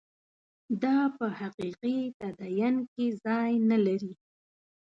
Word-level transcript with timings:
دا 0.83 0.97
په 1.17 1.25
حقیقي 1.39 1.99
تدین 2.19 2.75
کې 2.93 3.05
ځای 3.25 3.51
نه 3.69 3.77
لري. 3.85 4.13